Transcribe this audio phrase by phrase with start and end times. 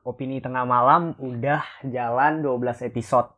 [0.00, 3.28] Opini Tengah Malam udah jalan 12 episode.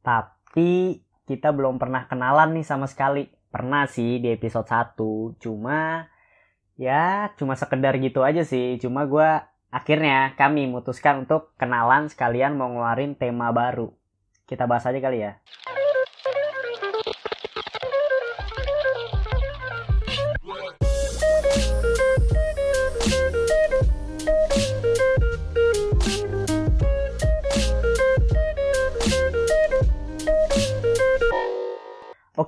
[0.00, 3.28] Tapi kita belum pernah kenalan nih sama sekali.
[3.52, 6.08] Pernah sih di episode 1, cuma
[6.80, 8.80] ya cuma sekedar gitu aja sih.
[8.80, 13.92] Cuma gua akhirnya kami memutuskan untuk kenalan sekalian mau ngeluarin tema baru.
[14.48, 15.36] Kita bahas aja kali ya.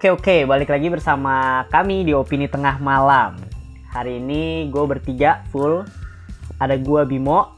[0.04, 3.40] Oke oke, balik lagi bersama kami di Opini Tengah Malam.
[3.88, 5.80] Hari ini gue bertiga full.
[6.60, 7.48] Ada gue Bimo,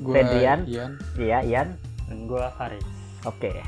[0.00, 0.64] Gua Fedrian.
[0.64, 0.96] Ian.
[1.20, 1.76] iya Ian.
[2.08, 2.80] dan gue Faris.
[3.28, 3.60] Oke.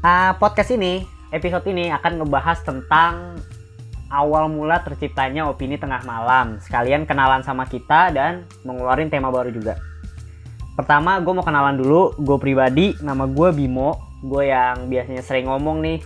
[0.00, 1.04] Ah, podcast ini,
[1.36, 3.36] episode ini akan ngebahas tentang
[4.08, 6.64] awal mula terciptanya Opini Tengah Malam.
[6.64, 9.76] Sekalian kenalan sama kita dan mengeluarin tema baru juga.
[10.80, 12.16] Pertama, gue mau kenalan dulu.
[12.24, 14.00] Gue pribadi, nama gue Bimo.
[14.24, 16.00] Gue yang biasanya sering ngomong nih.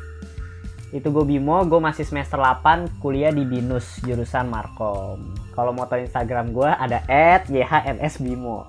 [0.97, 5.29] Itu gue Bimo, gue masih semester 8, kuliah di BINUS, jurusan Markom.
[5.53, 7.05] Kalau mau tahu Instagram gue ada
[7.53, 8.65] @yhnsbimo.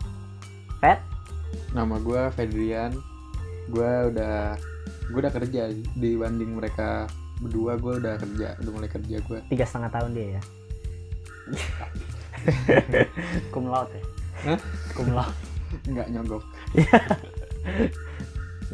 [0.84, 1.00] Fet?
[1.72, 2.92] Nama gue Fedrian.
[3.72, 4.60] Gue udah
[5.08, 7.08] gue udah kerja dibanding mereka
[7.40, 10.42] berdua gue udah kerja udah mulai kerja gue tiga setengah tahun dia ya
[13.56, 14.04] Cum laude ya?
[14.52, 14.60] Hah?
[14.92, 15.32] Cum laude.
[15.88, 16.44] nggak nyogok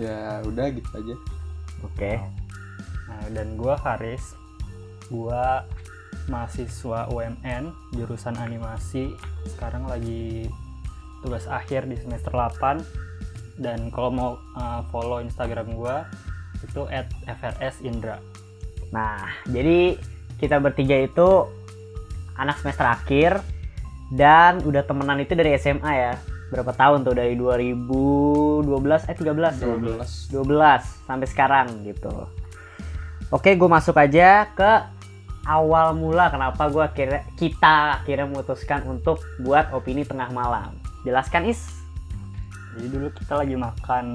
[0.04, 1.16] ya udah gitu aja
[1.86, 2.43] oke Nah,
[3.32, 4.36] dan gue Faris.
[5.08, 5.46] Gue
[6.28, 9.14] mahasiswa UMN jurusan animasi.
[9.48, 10.48] Sekarang lagi
[11.24, 12.84] tugas akhir di semester 8.
[13.60, 15.96] Dan kalau mau uh, follow Instagram gue
[16.64, 16.82] itu
[17.28, 18.18] @frsindra.
[18.94, 19.98] nah jadi
[20.38, 21.50] kita bertiga itu
[22.38, 23.42] anak semester akhir
[24.14, 26.14] dan udah temenan itu dari SMA ya
[26.54, 28.70] berapa tahun tuh dari 2012
[29.10, 29.74] eh 13 ya?
[29.98, 32.14] 12 12 sampai sekarang gitu.
[33.34, 34.72] Oke, gue masuk aja ke
[35.44, 40.78] awal mula kenapa gue akhirnya kita akhirnya memutuskan untuk buat opini tengah malam.
[41.02, 41.82] Jelaskan is.
[42.78, 44.06] Jadi dulu kita lagi makan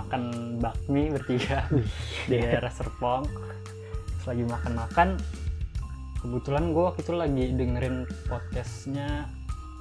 [0.00, 0.22] makan
[0.58, 1.68] bakmi bertiga
[2.28, 3.28] di daerah Serpong.
[4.16, 5.08] Terus lagi makan-makan,
[6.24, 9.28] kebetulan gue waktu itu lagi dengerin podcastnya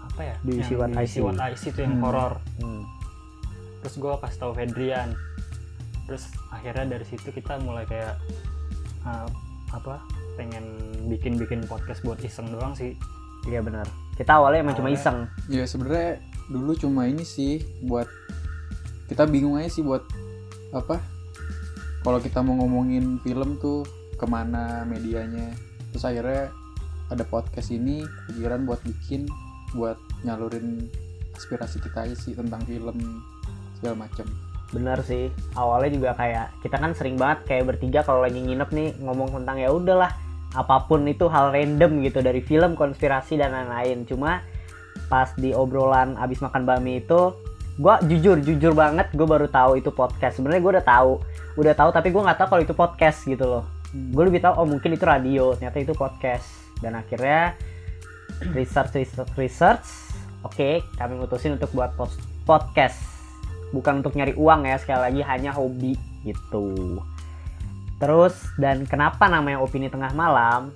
[0.03, 0.35] apa ya?
[0.43, 1.21] BBC Yang What I See.
[1.23, 2.03] What I See itu yang Hmm.
[2.03, 2.33] horor.
[2.59, 2.83] Hmm.
[3.79, 5.15] Terus gue kasih tahu Fedrian.
[6.07, 8.19] Terus akhirnya dari situ kita mulai kayak
[9.07, 9.27] uh,
[9.71, 10.03] apa?
[10.35, 10.65] Pengen
[11.07, 12.97] bikin-bikin podcast buat iseng doang sih.
[13.47, 13.87] Iya benar.
[14.15, 15.27] Kita awalnya emang cuma iseng.
[15.51, 16.21] ya sebenarnya
[16.51, 18.07] dulu cuma ini sih buat
[19.07, 20.03] kita bingung aja sih buat
[20.75, 20.99] apa
[22.03, 23.87] kalau kita mau ngomongin film tuh
[24.19, 25.55] ke mana medianya
[25.93, 26.51] terus akhirnya
[27.07, 29.29] ada podcast ini pikiran buat bikin
[29.77, 30.89] buat nyalurin
[31.37, 33.23] aspirasi kita aja sih tentang film
[33.79, 34.27] segala macam
[34.73, 35.29] Bener sih.
[35.53, 39.61] Awalnya juga kayak kita kan sering banget kayak bertiga kalau lagi nginep nih ngomong tentang
[39.61, 40.11] ya udahlah
[40.53, 44.09] apa pun itu hal random gitu dari film konspirasi dan lain-lain.
[44.09, 44.41] Cuma
[45.07, 47.37] pas di obrolan abis makan bakmi itu
[47.81, 50.41] gua jujur jujur banget gue baru tahu itu podcast.
[50.41, 51.11] Sebenarnya gue udah tahu,
[51.61, 53.63] udah tahu tapi gue nggak tahu kalau itu podcast gitu loh.
[53.93, 56.49] Gue lebih tahu oh mungkin itu radio, ternyata itu podcast.
[56.81, 57.53] Dan akhirnya
[58.57, 59.85] research research research.
[60.43, 61.95] Oke, kami mutusin untuk buat
[62.43, 63.12] podcast
[63.73, 67.01] bukan untuk nyari uang ya sekali lagi hanya hobi gitu.
[67.97, 70.69] Terus dan kenapa namanya opini tengah malam?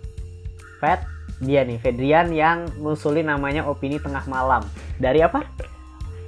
[0.82, 1.02] Fed
[1.38, 4.66] dia nih Fedrian yang ngusulin namanya opini tengah malam.
[4.98, 5.46] Dari apa?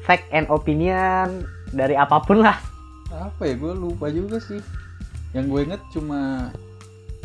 [0.05, 2.57] Fact and opinion dari apa pun lah.
[3.09, 4.61] Apa ya gue lupa juga sih.
[5.33, 6.53] Yang gue inget cuma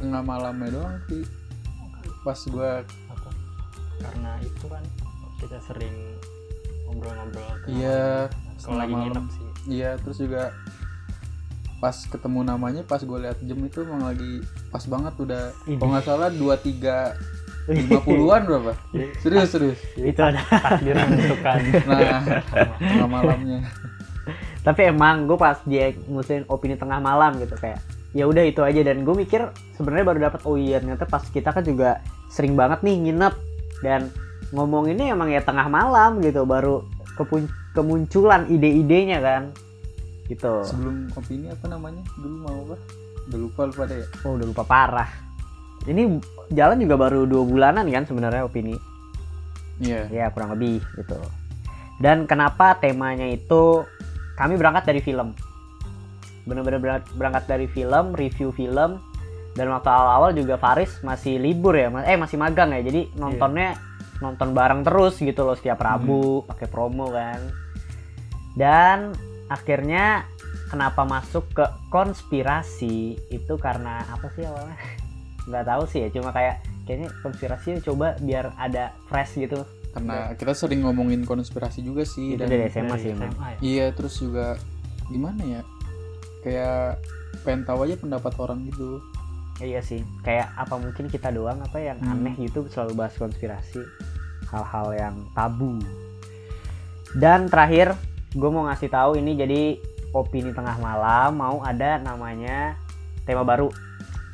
[0.00, 1.25] tengah malamnya doang sih.
[2.25, 2.71] Pas gue
[3.12, 3.31] apa?
[4.00, 4.84] Karena itu kan
[5.41, 5.97] kita sering
[6.88, 8.32] ngobrol-ngobrol Iya.
[8.64, 9.04] Kalau lagi malam.
[9.06, 9.47] nginep sih.
[9.64, 10.52] Iya terus juga
[11.76, 15.44] pas ketemu namanya pas gue lihat jam itu emang lagi pas banget udah.
[15.69, 17.12] Kalau nggak salah dua tiga
[17.69, 18.72] lima puluhan berapa?
[19.20, 19.80] Serius serius.
[19.94, 21.58] Itu ada takdir menentukan.
[21.88, 22.20] Nah
[22.76, 23.58] tengah malamnya.
[24.64, 27.84] Tapi emang gue pas dia ngusulin opini tengah malam gitu kayak
[28.16, 28.81] ya udah itu aja.
[28.81, 32.00] Dan gue mikir sebenarnya baru dapat oh iya ternyata pas kita kan juga
[32.32, 33.34] sering banget nih nginep.
[33.84, 34.08] Dan
[34.52, 36.84] ngomong ini emang ya tengah malam gitu baru
[37.16, 39.43] kepun- kemunculan ide-idenya kan.
[40.31, 40.55] Gitu.
[40.65, 42.00] Sebelum opini apa namanya?
[42.17, 42.76] Dulu mau apa?
[43.29, 44.06] Udah lupa lupa deh ya?
[44.25, 45.11] Oh udah lupa parah.
[45.85, 46.17] Ini
[46.55, 48.79] jalan juga baru dua bulanan kan sebenarnya opini.
[49.82, 50.09] Iya.
[50.09, 51.19] Ya kurang lebih gitu.
[52.00, 53.85] Dan kenapa temanya itu
[54.38, 55.37] kami berangkat dari film.
[56.49, 59.00] Bener-bener berangkat- dari film review film
[59.55, 62.81] dan waktu awal-awal juga Faris masih libur ya eh masih magang ya.
[62.81, 63.76] Jadi nontonnya
[64.22, 67.40] nonton bareng terus gitu loh setiap Rabu pakai promo kan.
[68.55, 69.14] Dan
[69.50, 70.26] akhirnya
[70.70, 73.19] kenapa masuk ke konspirasi?
[73.31, 74.78] Itu karena apa sih awalnya?
[75.50, 79.66] Nggak tahu sih ya cuma kayak kayaknya konspirasi coba biar ada fresh gitu.
[79.94, 83.31] Karena kita sering ngomongin konspirasi juga sih itu dan dari SMA sih emang.
[83.31, 83.56] Ya.
[83.62, 84.58] iya terus juga
[85.06, 85.61] gimana ya?
[86.43, 87.02] Kayak
[87.43, 89.02] pengen tahu aja pendapat orang gitu
[89.62, 92.18] iya sih kayak apa mungkin kita doang apa yang Hmm.
[92.18, 93.82] aneh gitu selalu bahas konspirasi
[94.50, 95.78] hal-hal yang tabu.
[97.14, 97.94] Dan terakhir
[98.34, 99.62] gue mau ngasih tahu ini jadi
[100.10, 102.74] opini tengah malam mau ada namanya
[103.22, 103.70] tema baru.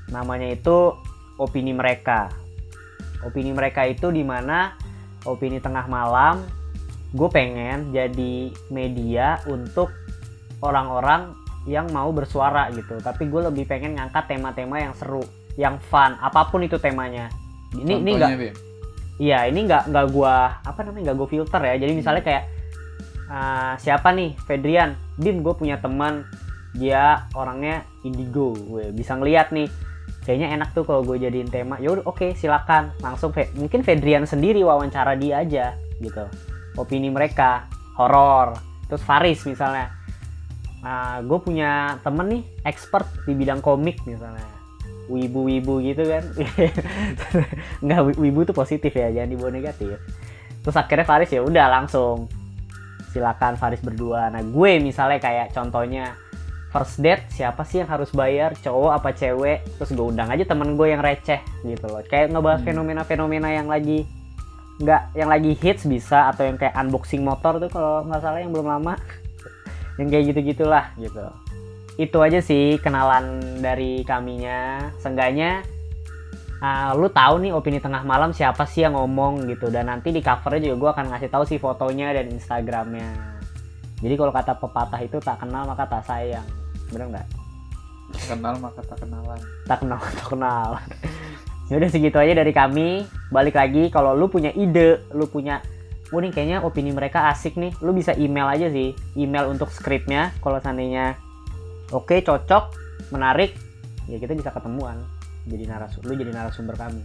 [0.08, 0.96] Namanya itu
[1.37, 2.32] opini mereka.
[3.20, 4.72] Opini mereka itu di mana
[5.28, 6.40] opini tengah malam
[7.12, 9.93] gue pengen jadi media untuk
[10.64, 11.37] orang-orang
[11.69, 12.97] yang mau bersuara gitu.
[13.01, 15.21] Tapi gue lebih pengen ngangkat tema-tema yang seru
[15.59, 17.29] yang fun apa pun itu temanya.
[17.77, 18.55] Ini ini Contohnya, enggak Bim.
[19.21, 21.75] iya ini nggak nggak gua apa namanya nggak gue filter ya.
[21.77, 22.45] Jadi misalnya kayak
[23.29, 24.35] ah, siapa nih?
[24.49, 24.97] Fedrian.
[25.21, 26.25] Bim gue punya teman.
[26.75, 28.55] Dia orangnya indigo.
[28.55, 29.69] Gue bisa ngeliat nih.
[30.25, 31.77] Kayaknya enak tuh kalau gue jadiin tema.
[31.83, 32.95] Ya oke silakan.
[33.03, 36.25] Langsung Fe- mungkin Fedrian sendiri wawancara dia aja gitu.
[36.79, 37.67] Opini mereka
[37.99, 38.56] horor.
[38.87, 39.95] Terus Faris misalnya
[40.81, 44.47] nah gue punya temen nih expert di bidang komik misalnya.
[45.06, 46.23] Wibu-wibu gitu kan.
[47.85, 49.99] Nggak wi- wibu tuh positif ya jangan dibawa negatif.
[50.61, 52.31] Terus akhirnya Faris ya udah langsung.
[53.11, 54.31] Silakan Faris berdua.
[54.31, 56.15] Nah gue misalnya kayak contohnya
[56.71, 59.67] first date siapa sih yang harus bayar cowok apa cewek?
[59.77, 62.06] Terus gue undang aja temen gue yang receh gitu loh.
[62.06, 62.69] Kayak ngebahas Hmm.
[62.71, 64.06] fenomena-fenomena yang lagi
[64.81, 68.49] nggak yang lagi hits bisa atau yang kayak unboxing motor tuh kalau nggak salah yang
[68.49, 68.97] belum lama
[69.97, 71.25] yang kayak gitu gitulah gitu.
[71.99, 74.93] Itu aja sih kenalan dari kaminya.
[75.03, 75.65] Seenggaknya
[76.63, 79.73] ah, lu tahu nih opini tengah malam siapa sih yang ngomong gitu.
[79.73, 83.41] Dan nanti di covernya juga gue akan ngasih tahu sih fotonya dan instagramnya.
[84.01, 86.47] Jadi kalau kata pepatah itu tak kenal maka tak sayang.
[86.89, 87.29] Bener nggak?
[88.27, 89.41] Kenal maka tak kenalan.
[89.69, 90.69] Tak kenal tak kenal.
[91.71, 93.05] Ya udah segitu aja dari kami.
[93.31, 95.61] Balik lagi kalau lu punya ide lu punya
[96.11, 97.75] oh nih kayaknya opini mereka asik nih.
[97.83, 101.17] Lu bisa email aja sih email untuk skripnya kalau seandainya
[101.95, 102.75] oke cocok
[103.15, 103.55] menarik
[104.11, 105.01] ya kita bisa ketemuan.
[105.49, 107.03] Jadi narasumber lu jadi narasumber kami.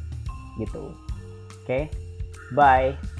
[0.60, 0.92] Gitu.
[1.64, 1.90] Oke?
[2.54, 3.15] Bye